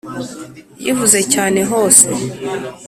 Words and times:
Yivuze 0.83 1.19
cyane 1.33 1.59
hose 1.69 2.07